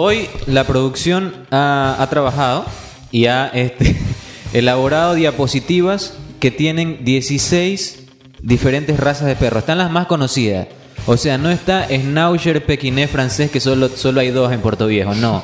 [0.00, 2.64] Hoy la producción ha, ha trabajado
[3.10, 3.96] y ha este,
[4.52, 8.04] elaborado diapositivas que tienen 16
[8.40, 9.62] diferentes razas de perros.
[9.62, 10.68] Están las más conocidas.
[11.06, 15.14] O sea, no está Schnauzer pequinés francés que solo, solo hay dos en Puerto Viejo,
[15.16, 15.42] no.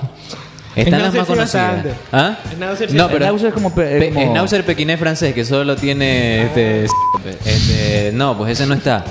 [0.77, 1.87] Están las más conocidas.
[2.13, 2.39] ¿Ah?
[2.93, 6.85] No, pero Schnauzer es como pe- pe- como- Schnauzer pequinés francés que solo tiene este,
[7.45, 9.05] este, no, pues ese no está.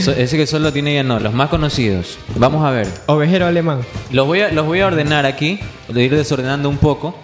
[0.00, 2.18] So- ese que solo tiene ya no, los más conocidos.
[2.36, 2.86] Vamos a ver.
[3.06, 3.80] Ovejero alemán.
[4.12, 5.58] Los voy a, los voy a ordenar aquí,
[5.94, 7.14] a ir desordenando un poco.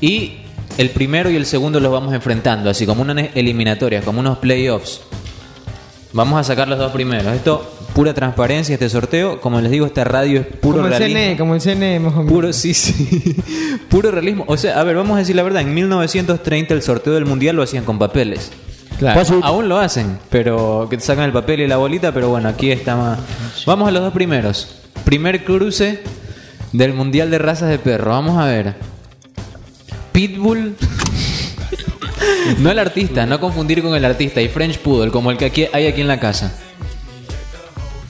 [0.00, 0.38] Y
[0.78, 5.00] el primero y el segundo los vamos enfrentando, así como unas eliminatorias, como unos playoffs.
[6.12, 7.34] Vamos a sacar los dos primeros.
[7.34, 9.40] Esto, pura transparencia, este sorteo.
[9.40, 11.20] Como les digo, esta radio es puro como el realismo.
[11.20, 12.32] CNE, como el CNE más o menos.
[12.32, 13.36] Puro, sí, sí.
[13.90, 14.44] Puro realismo.
[14.46, 15.62] O sea, a ver, vamos a decir la verdad.
[15.62, 18.52] En 1930 el sorteo del mundial lo hacían con papeles.
[18.98, 19.20] Claro.
[19.20, 22.48] Aún- Aún lo hacen, pero que te sacan el papel y la bolita, pero bueno,
[22.48, 23.18] aquí está más.
[23.66, 24.76] Vamos a los dos primeros.
[25.04, 26.02] Primer cruce
[26.72, 28.10] del Mundial de Razas de Perro.
[28.12, 28.74] Vamos a ver.
[30.12, 30.76] Pitbull.
[32.60, 34.40] no el artista, no confundir con el artista.
[34.40, 36.52] Y French Poodle, como el que aquí hay aquí en la casa.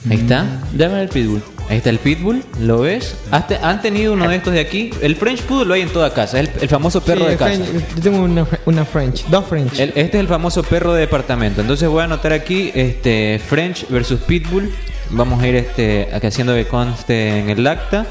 [0.09, 0.45] Ahí está.
[0.77, 1.41] Llama el pitbull.
[1.67, 3.17] Ahí está el Pitbull, ¿lo ves?
[3.31, 4.91] ¿Has te- ¿Han tenido uno de estos de aquí?
[5.01, 7.37] El French Poodle lo hay en toda casa, es el, el famoso perro Sí, de
[7.37, 7.51] casa.
[7.55, 9.79] French- yo tengo una, una French, dos French.
[9.79, 11.61] El- este es el famoso perro de departamento.
[11.61, 14.71] Entonces voy a anotar aquí este French versus Pitbull.
[15.09, 18.05] Vamos a ir este haciendo que conste en el acta.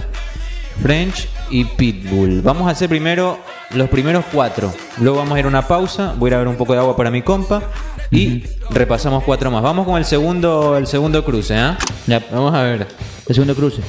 [0.83, 2.41] French y Pitbull.
[2.43, 3.39] Vamos a hacer primero
[3.71, 4.75] los primeros cuatro.
[4.99, 6.13] Luego vamos a ir a una pausa.
[6.17, 7.63] Voy a ir a ver un poco de agua para mi compa.
[8.11, 9.63] Y repasamos cuatro más.
[9.63, 11.79] Vamos con el segundo, el segundo cruce, ¿ah?
[12.07, 12.87] Ya, vamos a ver.
[13.27, 13.81] El segundo cruce.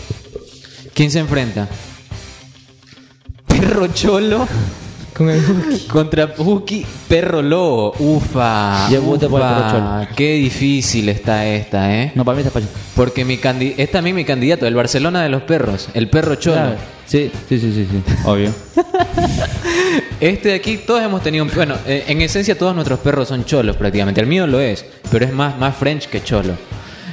[0.94, 1.67] ¿Quién se enfrenta?
[3.47, 4.47] Perro cholo
[5.14, 5.41] Con el
[5.88, 7.94] contra Puki Perro Lobo.
[8.00, 8.89] Ufa.
[8.89, 9.58] Yo voto por el ufa.
[9.58, 10.16] Perro Cholo.
[10.16, 12.11] Qué difícil está esta, ¿eh?
[12.16, 12.69] No, para mí está fácil.
[12.95, 16.56] Porque mi candi es también mi candidato, el Barcelona de los perros, el perro cholo.
[16.56, 16.78] Claro.
[17.06, 18.03] Sí, sí, sí, sí, sí.
[18.25, 18.52] Obvio.
[20.19, 21.52] Este de aquí, todos hemos tenido un.
[21.53, 24.22] Bueno, eh, en esencia, todos nuestros perros son cholos prácticamente.
[24.22, 26.53] El mío lo es, pero es más, más French que cholo.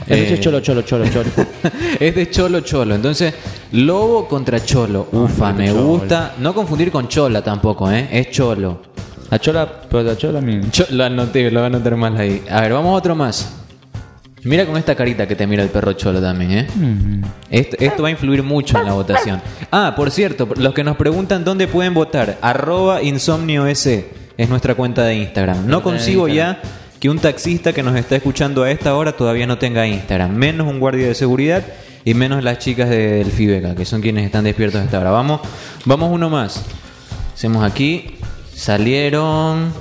[0.06, 1.28] El Eh, cholo, cholo, cholo, cholo.
[2.00, 2.94] es de cholo cholo.
[2.94, 3.32] Entonces,
[3.72, 5.08] lobo contra cholo.
[5.12, 5.84] Ufa, me cholo.
[5.86, 6.34] gusta.
[6.38, 8.08] No confundir con chola tampoco, ¿eh?
[8.10, 8.82] Es cholo.
[9.30, 10.60] La chola, pero la chola, mi.
[10.70, 12.42] Cho- lo anoté, lo voy a anotar mal ahí.
[12.50, 13.58] A ver, vamos a otro más.
[14.44, 16.66] Mira con esta carita que te mira el perro cholo también, ¿eh?
[17.48, 19.40] Esto, esto va a influir mucho en la votación.
[19.70, 25.04] Ah, por cierto, los que nos preguntan dónde pueden votar, arroba insomnios es nuestra cuenta
[25.04, 25.68] de Instagram.
[25.68, 26.60] No consigo ya
[27.02, 30.68] que un taxista que nos está escuchando a esta hora todavía no tenga Instagram, menos
[30.68, 31.64] un guardia de seguridad
[32.04, 35.10] y menos las chicas de- del FIBECA, que son quienes están despiertos a esta hora.
[35.10, 35.40] Vamos,
[35.84, 36.62] vamos uno más.
[37.34, 38.18] Hacemos aquí.
[38.54, 39.72] Salieron.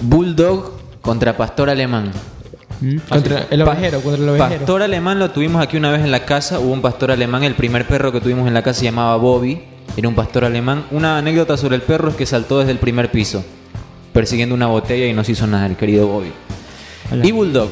[0.00, 0.72] Bulldog
[1.02, 2.10] contra Pastor Alemán.
[3.10, 4.48] Contra el ovejero, contra el ovejero.
[4.60, 6.60] Pastor alemán lo tuvimos aquí una vez en la casa.
[6.60, 7.42] Hubo un pastor alemán.
[7.44, 9.60] El primer perro que tuvimos en la casa se llamaba Bobby.
[9.98, 10.84] Era un pastor alemán.
[10.92, 13.44] Una anécdota sobre el perro es que saltó desde el primer piso,
[14.18, 16.32] persiguiendo una botella y no se hizo nada, el querido Bobby.
[17.12, 17.24] Hola.
[17.24, 17.68] Y Bulldog.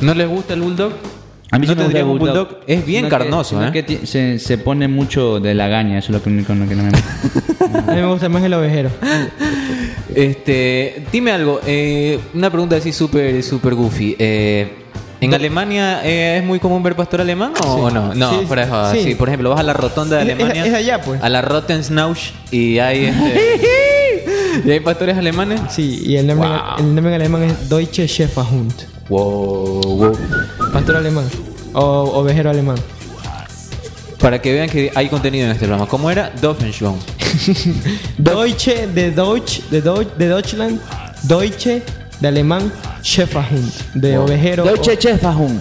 [0.00, 0.92] ¿No les gusta el Bulldog?
[1.50, 2.60] A mí sí ¿No me gusta el tendríamos bulldog.
[2.68, 3.72] Es bien carnoso, ¿eh?
[3.72, 6.76] que se, se pone mucho de la gaña, eso es lo que, único lo que
[6.76, 7.88] no me gusta.
[7.90, 8.90] A mí me gusta más el ovejero.
[10.14, 14.14] Este, dime algo, eh, una pregunta así súper súper goofy.
[14.18, 14.68] Eh,
[15.20, 18.14] ¿En Alemania eh, es muy común ver pastor alemán o, o no?
[18.14, 18.46] No, Sí,
[18.92, 19.02] sí.
[19.10, 19.14] sí.
[19.14, 20.64] Por ejemplo, vas a la rotonda de Es- es- Alemania.
[20.66, 21.22] es de allá, pues.
[21.22, 23.60] A la Rottensnausch y hay este,
[24.64, 25.60] y hay pastores alemanes.
[25.70, 26.58] Sí, y el nombre, Wow.
[26.78, 28.72] el nombre en alemán es Deutsche Schäferhund.
[29.08, 30.12] Wow, wow.
[30.72, 31.24] Pastor alemán.
[31.72, 32.76] O ovejero alemán.
[34.18, 35.86] Para que vean que hay contenido en este programa.
[35.88, 36.30] ¿Cómo era?
[36.40, 36.96] Doffenschwung.
[38.18, 40.80] Deutsche de Deutsch, de, Deutsch, de Deutschland.
[41.24, 41.82] Deutsche
[42.20, 42.72] de alemán.
[43.02, 43.70] Schäferhund.
[43.94, 44.64] De ovejero.
[44.64, 45.60] Deutsche Chefahun.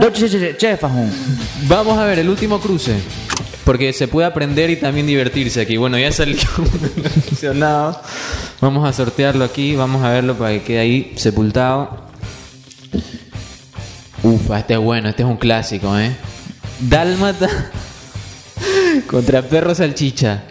[0.00, 1.10] Deutsche Chefahun.
[1.68, 2.94] Vamos a ver el último cruce.
[3.66, 5.76] Porque se puede aprender y también divertirse aquí.
[5.76, 8.00] Bueno, ya salió seleccionado.
[8.60, 9.74] Vamos a sortearlo aquí.
[9.74, 12.06] Vamos a verlo para que quede ahí sepultado.
[14.22, 15.08] Ufa, este es bueno.
[15.08, 16.16] Este es un clásico, ¿eh?
[16.78, 17.48] Dálmata
[19.08, 20.44] contra perro salchicha.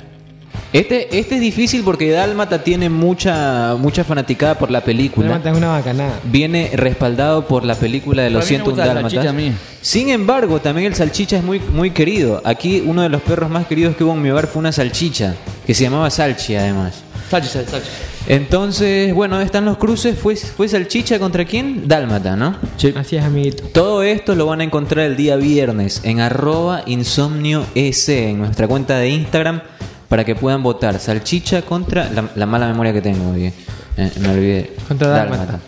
[0.75, 5.29] Este, este es difícil porque Dálmata tiene mucha, mucha fanaticada por la película.
[5.29, 6.19] Dálmata es una bacanada.
[6.25, 9.57] Viene respaldado por la película de los Pero a mí me 101 gusta la dálmatas.
[9.81, 12.41] Sin embargo, también el salchicha es muy, muy querido.
[12.43, 15.35] Aquí uno de los perros más queridos que hubo en mi hogar fue una salchicha,
[15.65, 17.03] que se llamaba Salchi además.
[17.29, 17.91] Salchicha, salchicha.
[18.27, 20.19] Entonces, bueno, están los cruces.
[20.19, 21.87] ¿Fue, fue salchicha contra quién?
[21.87, 22.57] Dálmata, ¿no?
[22.97, 23.63] Así es, amiguito.
[23.71, 28.97] Todo esto lo van a encontrar el día viernes en arroba insomnio en nuestra cuenta
[28.97, 29.61] de Instagram
[30.07, 33.51] para que puedan votar salchicha contra la, la mala memoria que tengo hoy.
[33.97, 34.73] eh, me olvidé.
[34.87, 35.59] Contra Dálmata,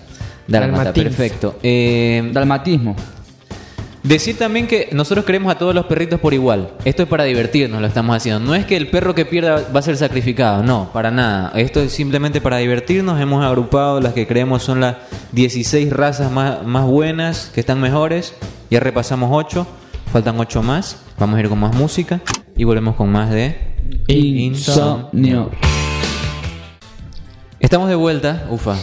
[0.48, 1.04] Dalmatins.
[1.06, 1.60] perfecto.
[1.64, 2.96] Eh, Dalmatismo.
[4.04, 6.70] Decir también que nosotros queremos a todos los perritos por igual.
[6.86, 8.40] Esto es para divertirnos, lo estamos haciendo.
[8.40, 11.52] No es que el perro que pierda va a ser sacrificado, no, para nada.
[11.56, 13.20] Esto es simplemente para divertirnos.
[13.20, 14.96] Hemos agrupado las que creemos son las
[15.34, 18.34] 16 razas más, más buenas, que están mejores.
[18.72, 19.68] Ya repasamos 8,
[20.14, 20.98] faltan 8 más.
[21.20, 22.22] Vamos a ir con más música
[22.56, 23.58] y volvemos con más de
[24.08, 25.52] Insomnio.
[27.60, 28.76] Estamos de vuelta, ufa,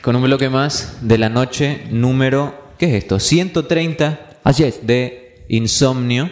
[0.00, 3.18] con un bloque más de la noche número, ¿qué es esto?
[3.18, 4.86] 130 Así es.
[4.86, 6.30] de Insomnio.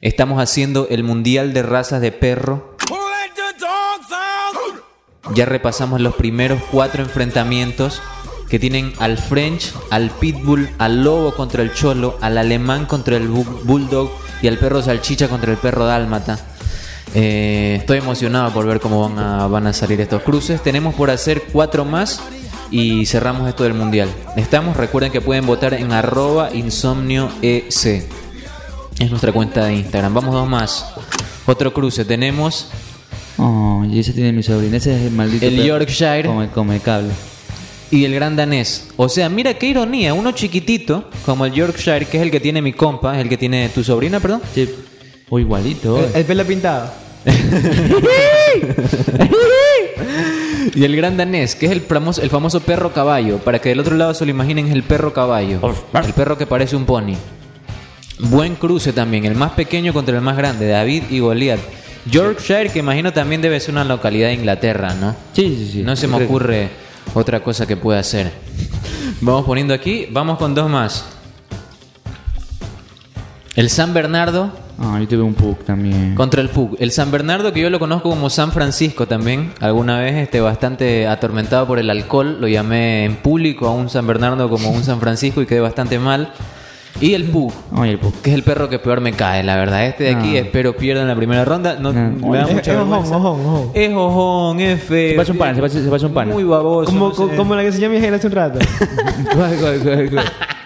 [0.00, 2.76] Estamos haciendo el Mundial de Razas de Perro.
[5.34, 8.00] Ya repasamos los primeros cuatro enfrentamientos
[8.48, 13.28] que tienen al French, al Pitbull, al Lobo contra el Cholo, al Alemán contra el
[13.30, 14.10] Bu- Bulldog
[14.42, 16.38] y al perro Salchicha contra el perro Dálmata.
[17.14, 20.62] Eh, estoy emocionado por ver cómo van a, van a salir estos cruces.
[20.62, 22.20] Tenemos por hacer cuatro más
[22.70, 24.08] y cerramos esto del mundial.
[24.36, 27.66] Estamos, recuerden que pueden votar en arroba insomnioec.
[27.66, 30.14] Es nuestra cuenta de Instagram.
[30.14, 30.86] Vamos dos más.
[31.46, 32.04] Otro cruce.
[32.04, 32.68] Tenemos
[33.42, 34.76] Oh, y ese tiene mi sobrino.
[34.76, 35.46] Ese es el maldito.
[35.46, 35.64] El.
[35.64, 36.24] Yorkshire.
[36.24, 37.10] Come, come cable.
[37.90, 38.88] y el gran danés.
[38.98, 40.12] O sea, mira qué ironía.
[40.12, 43.38] Uno chiquitito, como el Yorkshire, que es el que tiene mi compa, es el que
[43.38, 44.42] tiene tu sobrina, perdón.
[44.54, 44.68] Sí.
[45.30, 45.98] O igualito.
[45.98, 46.92] El, el pelo pintado.
[50.74, 53.38] Y el gran danés, que es el famoso, el famoso perro caballo.
[53.38, 55.60] Para que del otro lado se lo imaginen, es el perro caballo.
[55.94, 57.14] El perro que parece un pony.
[58.18, 61.60] Buen cruce también, el más pequeño contra el más grande, David y Goliath.
[62.06, 65.16] Yorkshire, que imagino también debe ser una localidad de Inglaterra, ¿no?
[65.32, 65.82] Sí, sí, sí.
[65.82, 66.70] No se me ocurre
[67.14, 68.30] otra cosa que pueda hacer.
[69.20, 71.04] Vamos poniendo aquí, vamos con dos más.
[73.54, 76.14] El San Bernardo Ah, yo tuve un pug también.
[76.14, 76.74] contra el Pug.
[76.80, 79.52] El San Bernardo, que yo lo conozco como San Francisco también.
[79.60, 82.38] Alguna vez este, bastante atormentado por el alcohol.
[82.40, 85.98] Lo llamé en público a un San Bernardo como un San Francisco y quedé bastante
[85.98, 86.32] mal.
[87.00, 88.12] Y el Pug, Ay, el pug.
[88.20, 89.86] que es el perro que peor me cae, la verdad.
[89.86, 90.36] Este de aquí No.
[90.38, 91.76] espero pierda en la primera ronda.
[91.78, 92.28] No, No.
[92.28, 93.70] me da Es- mucha es ojón, ojón, ojón.
[93.74, 95.10] Es ojón, es feo.
[95.10, 96.32] Se parece un pana, se parece, se parece un pana.
[96.32, 96.86] Muy baboso.
[96.90, 97.36] Como, no sé.
[97.36, 98.58] como la que se llama mi hace un rato.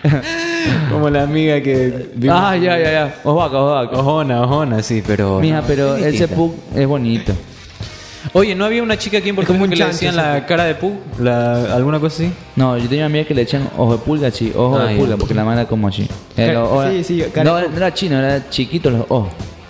[0.91, 2.11] Como la amiga que...
[2.15, 2.37] vimos.
[2.41, 3.15] ah, ya, ya, ya.
[3.25, 3.99] Osvaca, osvaca.
[3.99, 5.41] Ojona, ojona, sí, pero...
[5.41, 7.33] Mija, no, pero es ese pug es bonito.
[8.33, 10.75] Oye, ¿no había una chica aquí en Puerto Rico que le decían la cara de
[10.75, 10.95] Pug?
[11.21, 12.33] La, ¿Alguna cosa así?
[12.57, 14.97] No, yo tenía una amiga que le echan ojo de pulga, sí, ojo Ah, de
[14.97, 16.09] pulga, porque la era como así.
[16.37, 19.29] Era- o- sí, sí, cara no, no era chino, era chiquito los ojos.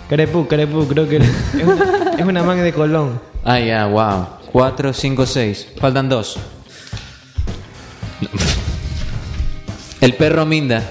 [0.09, 1.23] Carepú, carepú, creo que es
[1.63, 3.19] una, es una manga de Colón.
[3.43, 4.25] Ah, ya, wow.
[4.51, 5.67] 4, 5, 6.
[5.77, 6.37] Faltan dos.
[10.05, 10.83] El perro Minda.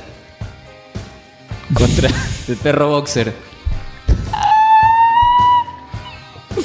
[1.73, 2.11] Contra
[2.49, 3.33] el perro boxer.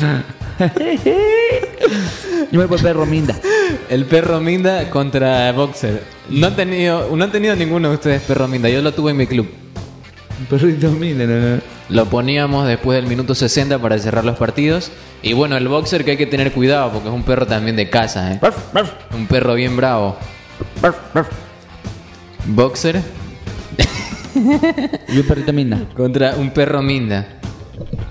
[2.51, 3.39] Yo me voy por perro minda.
[3.87, 6.03] El perro Minda contra boxer.
[6.29, 8.67] No han tenido, no han tenido ninguno de ustedes perro Minda.
[8.67, 9.47] Yo lo tuve en mi club.
[10.49, 11.61] Perrito minda, no, no.
[11.89, 14.91] Lo poníamos después del minuto 60 para cerrar los partidos.
[15.21, 17.91] Y bueno, el boxer que hay que tener cuidado porque es un perro también de
[17.91, 18.39] casa, ¿eh?
[19.13, 20.17] Un perro bien bravo.
[22.49, 23.01] Boxer
[24.35, 25.79] Y un perrito minda.
[25.95, 27.27] contra un perro minda.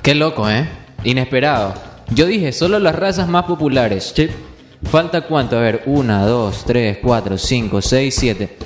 [0.03, 0.69] Qué loco, ¿eh?
[1.05, 1.75] Inesperado.
[2.11, 4.13] Yo dije, solo las razas más populares.
[4.15, 4.29] Sí.
[4.91, 5.57] ¿Falta cuánto?
[5.57, 8.57] A ver, 1, 2, 3, 4, 5, 6, 7.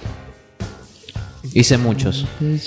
[1.54, 2.26] Hice muchos.
[2.40, 2.60] Él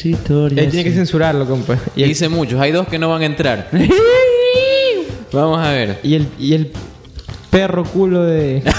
[0.69, 1.78] tiene que censurarlo, compa.
[1.96, 2.60] Y el, Hice muchos.
[2.60, 3.69] Hay dos que no van a entrar.
[5.31, 6.00] Vamos a ver.
[6.04, 6.71] y el, y el
[7.50, 8.62] perro culo de.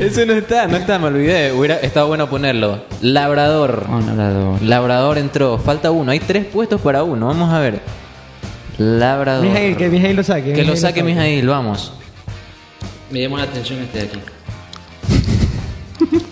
[0.00, 1.52] Ese no está, no está, me olvidé.
[1.52, 2.82] Hubiera estado bueno ponerlo.
[3.02, 3.86] Labrador.
[3.88, 4.62] Oh, labrador.
[4.62, 5.58] Labrador entró.
[5.58, 6.10] Falta uno.
[6.10, 7.26] Hay tres puestos para uno.
[7.26, 7.80] Vamos a ver.
[8.78, 9.44] Labrador.
[9.44, 10.54] Mijail, que Mijail lo saque.
[10.54, 11.92] Que lo saque Mijail, vamos.
[13.10, 14.20] Me llamó la atención este de aquí.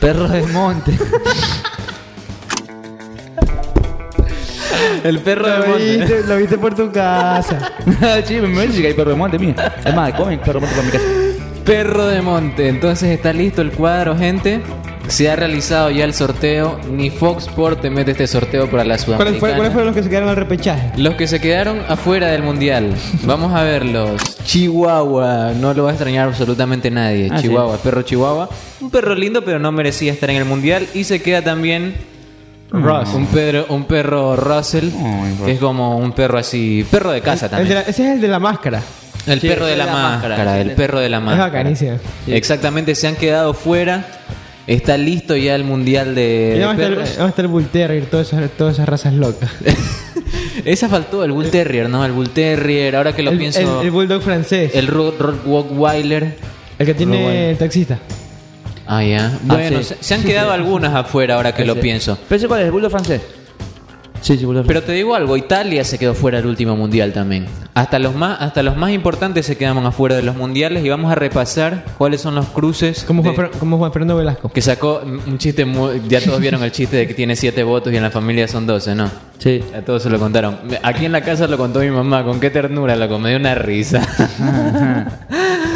[0.00, 0.92] Perro de monte.
[5.02, 5.96] El perro de Lo monte.
[5.96, 7.72] viste, lo viste por tu casa.
[8.26, 9.76] sí, me parece que hay perro de monte, mira.
[9.84, 11.23] Es más, comen perro de monte para mi casa.
[11.64, 12.68] Perro de monte.
[12.68, 14.60] Entonces está listo el cuadro, gente.
[15.08, 16.78] Se ha realizado ya el sorteo.
[16.90, 19.40] Ni Fox Sport te mete este sorteo para la ¿Cuáles Sudamericana.
[19.40, 20.92] fue- cuáles fueron los que se quedaron al repechaje?
[20.96, 22.94] Los que se quedaron afuera del mundial.
[23.24, 24.20] Vamos a verlos.
[24.44, 25.52] Chihuahua.
[25.58, 27.28] No lo va a extrañar absolutamente nadie.
[27.32, 28.48] Ah, Chihuahua, perro Chihuahua.
[28.80, 30.86] Un perro lindo, pero no merecía estar en el mundial.
[30.94, 31.94] Y se queda también
[32.70, 33.12] Ross.
[33.14, 34.88] un, perro, un perro Russell.
[35.02, 36.86] Ay, que es como un perro así.
[36.90, 37.74] Perro de casa El de también.
[37.76, 38.82] la- ese es el de la máscara.
[39.26, 40.28] El Sí, perro de la, la máscara.
[40.36, 41.46] máscara, El perro de la Es máscara.
[41.46, 41.98] bacanísimo.
[42.26, 44.06] Exactamente, se han quedado fuera.
[44.66, 46.80] Está listo ya el mundial de, vamos
[47.18, 49.50] a estar, el Bull Terrier, todas esas, todas esas razas locas.
[50.64, 52.02] Esa faltó, el Bull Terrier, ¿no?
[52.04, 53.80] El Bull Terrier, ahora que lo el, pienso.
[53.80, 54.70] el- el Bulldog francés.
[54.74, 56.36] El, El Rottweiler.
[56.78, 57.50] que tiene Rottweiler.
[57.50, 57.98] el taxista.
[58.86, 59.38] Ah, ya.
[59.42, 59.84] Bueno, sí.
[59.84, 62.18] se, se han quedado algunas afuera ahora que lo pienso.
[62.28, 62.66] ¿Pero ese cuál es?
[62.66, 63.20] ¿El bulldog francés?
[64.24, 67.44] Sí, sí, Pero te digo algo, Italia se quedó fuera del último mundial también.
[67.74, 71.12] Hasta los más, hasta los más importantes se quedaron afuera de los mundiales y vamos
[71.12, 74.48] a repasar cuáles son los cruces Como de- Juan, como Juan Fernando Velasco.
[74.50, 77.92] que sacó un chiste muy, ya todos vieron el chiste de que tiene siete votos
[77.92, 79.10] y en la familia son 12, ¿no?
[79.38, 79.62] Sí.
[79.76, 80.56] A todos se lo contaron.
[80.82, 83.54] Aquí en la casa lo contó mi mamá, con qué ternura, loco, me dio una
[83.54, 84.00] risa.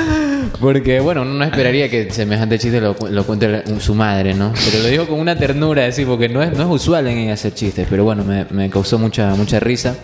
[0.60, 4.52] Porque, bueno, uno no esperaría que semejante chiste lo, lo cuente su madre, ¿no?
[4.70, 7.34] Pero lo dijo con una ternura, así, porque no es, no es usual en ella
[7.34, 7.86] hacer chistes.
[7.88, 9.96] Pero bueno, me, me causó mucha, mucha risa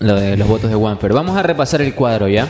[0.00, 1.12] lo de los votos de Wanfer.
[1.12, 2.48] Vamos a repasar el cuadro ya.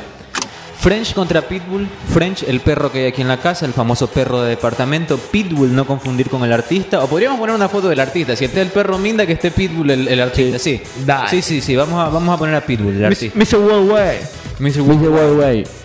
[0.78, 1.86] French contra Pitbull.
[2.12, 5.18] French, el perro que hay aquí en la casa, el famoso perro de departamento.
[5.18, 7.04] Pitbull, no confundir con el artista.
[7.04, 8.34] O podríamos poner una foto del artista.
[8.34, 10.58] Si esté el perro Minda, que esté Pitbull, el, el artista.
[10.58, 11.28] Sí, Dale.
[11.28, 11.76] sí, sí, sí.
[11.76, 13.38] Vamos a, vamos a poner a Pitbull, el artista.
[13.38, 13.58] Mr.
[13.58, 14.20] Worldwide.
[14.58, 14.80] Mr.
[14.80, 15.79] Worldwide.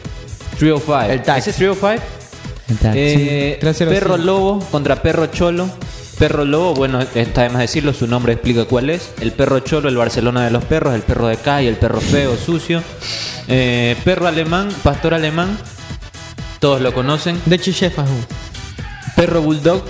[0.62, 0.80] Way.
[0.80, 1.12] 305.
[1.12, 1.50] El taxi.
[1.50, 2.04] ¿Ese es 305?
[2.70, 3.00] El taxi.
[3.00, 3.90] Eh, 305.
[3.92, 5.70] perro lobo contra perro cholo.
[6.18, 9.12] Perro lobo, bueno, está de más decirlo, su nombre explica cuál es.
[9.20, 12.38] El perro cholo, el Barcelona de los perros, el perro de calle, el perro feo,
[12.38, 12.82] sucio.
[13.50, 15.58] Eh, perro alemán, pastor alemán,
[16.60, 17.40] todos lo conocen.
[17.46, 17.72] De hecho.
[19.18, 19.84] Perro bulldog,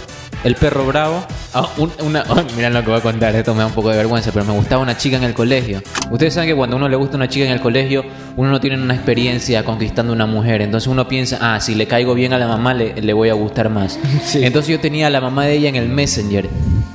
[0.46, 1.26] el perro bravo.
[1.54, 3.90] Ah, un- una, oh, mirá lo que voy a contar, esto me da un poco
[3.90, 5.82] de vergüenza, pero me gustaba una chica en el colegio.
[6.10, 8.04] Ustedes saben que cuando a uno le gusta una chica en el colegio,
[8.38, 10.62] uno no tiene una experiencia conquistando una mujer.
[10.62, 13.34] Entonces uno piensa, ah, si le caigo bien a la mamá, le, le voy a
[13.34, 14.00] gustar más.
[14.24, 14.44] Sí.
[14.46, 16.50] Entonces yo tenía a la mamá de ella en el Messenger,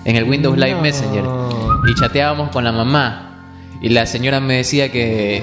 [0.05, 0.81] en el Windows Live No.
[0.83, 1.25] Messenger.
[1.89, 3.27] Y chateábamos con la mamá.
[3.83, 5.43] Y la señora me decía que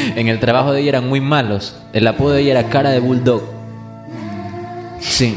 [0.16, 1.76] en el trabajo de ella eran muy malos.
[1.92, 3.42] El apodo de ella era cara de bulldog.
[5.00, 5.34] Sí.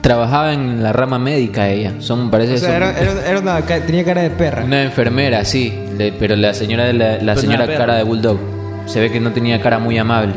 [0.00, 1.94] Trabajaba en la rama médica ella.
[2.00, 4.64] Son, parece O sea, son- era, era- era una, tenía cara de perra.
[4.64, 5.78] una enfermera, sí.
[5.96, 8.38] le- pero la señora de la, señora cara de bulldog.
[8.86, 10.34] Se ve que no tenía cara muy amable.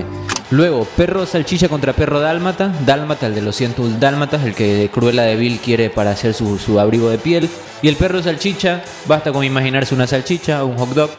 [0.51, 2.71] Luego, perro salchicha contra perro dálmata.
[2.85, 6.59] Dálmata, el de los 100 dálmatas, el que Cruella de Vil quiere para hacer su,
[6.59, 7.49] su abrigo de piel.
[7.81, 11.09] Y el perro salchicha, basta con imaginarse una salchicha o un hot dog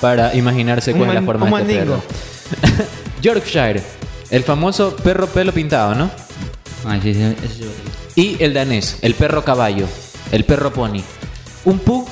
[0.00, 2.02] para imaginarse cuál es la forma un de este perro.
[3.22, 3.82] Yorkshire,
[4.30, 6.10] el famoso perro pelo pintado, ¿no?
[6.86, 7.64] Ah, sí, sí, sí.
[8.14, 9.86] Y el danés, el perro caballo,
[10.32, 11.02] el perro pony.
[11.64, 12.08] Un pug,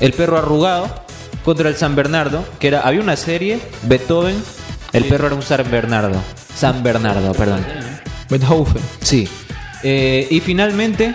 [0.00, 1.06] el perro arrugado,
[1.44, 4.42] contra el San Bernardo, que era, había una serie, Beethoven,
[4.92, 6.20] el perro era un San Bernardo.
[6.54, 7.64] San Bernardo, perdón.
[8.28, 8.82] Beethoven.
[9.00, 9.28] Sí.
[9.82, 11.14] Eh, y finalmente,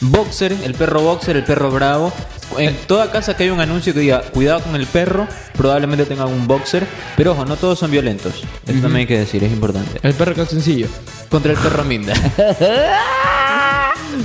[0.00, 2.12] Boxer, el perro Boxer, el perro bravo.
[2.58, 6.26] En toda casa que hay un anuncio que diga cuidado con el perro, probablemente tenga
[6.26, 8.42] un boxer, pero ojo, no todos son violentos.
[8.66, 9.98] Eso también hay que decir, es importante.
[10.02, 10.86] El perro calzoncillo.
[11.28, 12.14] Contra el perro Minda.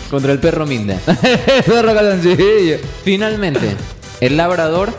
[0.09, 0.97] Contra el perro Minda.
[1.65, 2.77] Perro calzoncillo.
[3.03, 3.75] Finalmente,
[4.21, 4.93] el labrador.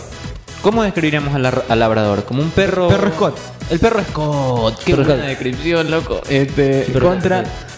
[0.63, 2.25] ¿Cómo describiríamos al, labrador?
[2.25, 2.89] Como un perro.
[2.89, 3.39] Perro Scott.
[3.71, 4.79] El perro Scott.
[4.85, 5.29] Qué Perro buena Scott.
[5.29, 6.21] descripción, loco.
[6.29, 7.70] Este, Perro contra Scott.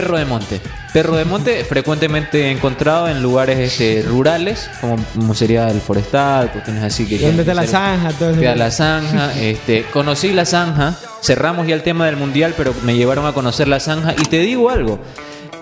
[0.00, 0.60] Perro de monte.
[0.92, 6.84] Perro de monte frecuentemente encontrado en lugares este, rurales, como, como sería el forestal, cuestiones
[6.84, 7.18] así que.
[7.18, 8.12] ¿Dónde está la zanja?
[8.12, 8.54] Todo eso.
[8.54, 13.24] La zanja, este, conocí la zanja, cerramos ya el tema del mundial, pero me llevaron
[13.24, 14.98] a conocer la zanja y te digo algo,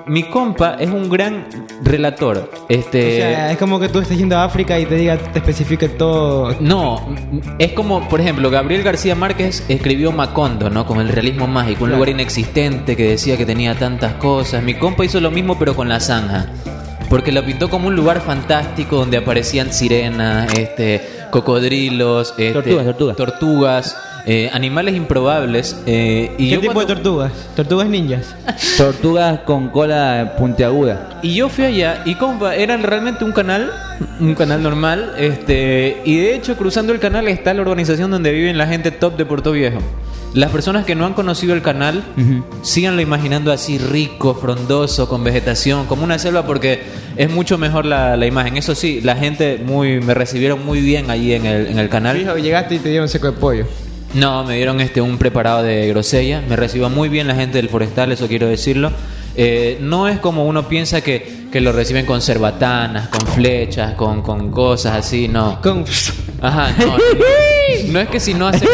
[0.07, 1.47] mi compa es un gran
[1.83, 5.17] relator, este, O sea, es como que tú estés yendo a África y te diga,
[5.17, 6.55] te especifique todo.
[6.61, 7.01] no,
[7.59, 10.87] es como, por ejemplo, Gabriel García Márquez escribió Macondo, ¿no?
[10.87, 11.97] Con el realismo mágico, un Claro.
[11.97, 14.63] lugar inexistente que decía que tenía tantas cosas.
[14.63, 16.47] Mi compa hizo lo mismo pero con la zanja.
[17.11, 23.17] Porque lo pintó como un lugar fantástico donde aparecían sirenas, este, cocodrilos, este, Tortugas, tortugas.
[23.17, 25.77] tortugas, eh, animales improbables.
[25.87, 27.33] eh, y ¿Qué yo tipo cuando- de tortugas?
[27.57, 28.35] ¿Tortugas ninjas?
[28.77, 31.21] Tortugas con cola puntiaguda.
[31.23, 33.71] Y yo fui allá y compa, era realmente un canal,
[34.21, 38.59] un canal normal, este, y de hecho cruzando el canal está la organización donde viven
[38.59, 39.79] la gente top de Puerto Viejo.
[40.33, 42.03] Las personas que no han conocido el canal,
[42.63, 46.81] síganlo imaginando así rico, frondoso, con vegetación, como una selva, porque
[47.17, 48.57] es mucho mejor la, la imagen.
[48.57, 52.17] Eso sí, la gente muy, me recibieron muy bien allí en el, en el canal.
[52.17, 53.65] Fijo, llegaste y te dieron seco de pollo.
[54.15, 56.41] No, me dieron este un preparado de grosella.
[56.49, 58.93] Me recibió muy bien la gente del forestal, eso quiero decirlo.
[59.37, 64.23] Eh, no es como uno piensa que, que lo reciben con cerbatanas, con flechas, con,
[64.23, 65.61] con cosas así, no.
[65.61, 65.85] Con...
[66.41, 66.97] Ajá, no.
[67.91, 68.69] No es que si no aceptas,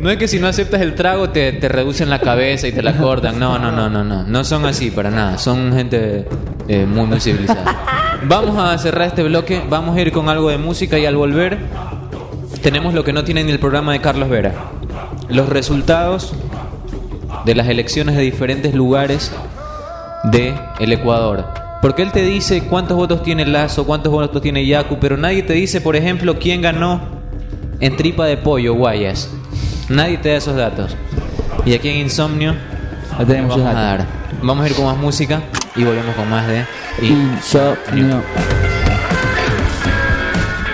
[0.00, 2.82] no es que si no aceptas el trago te, te reducen la cabeza y te
[2.82, 3.38] la cortan.
[3.38, 4.22] No, no, no, no, no.
[4.22, 5.38] No son así para nada.
[5.38, 6.26] Son gente
[6.68, 8.20] eh, muy, muy civilizada.
[8.24, 9.62] Vamos a cerrar este bloque.
[9.68, 11.58] Vamos a ir con algo de música y al volver
[12.68, 14.52] tenemos lo que no tiene ni el programa de Carlos Vera.
[15.30, 16.34] Los resultados
[17.46, 19.32] de las elecciones de diferentes lugares
[20.24, 21.46] de el Ecuador.
[21.80, 25.54] Porque él te dice cuántos votos tiene Lazo, cuántos votos tiene Yacu, pero nadie te
[25.54, 27.00] dice, por ejemplo, quién ganó
[27.80, 29.30] en tripa de pollo, Guayas.
[29.88, 30.94] Nadie te da esos datos.
[31.64, 32.54] Y aquí en Insomnio
[33.18, 34.06] Ya tenemos vamos a dar.
[34.42, 35.40] Vamos a ir con más música
[35.74, 36.66] y volvemos con más de
[37.00, 38.22] Insomnio.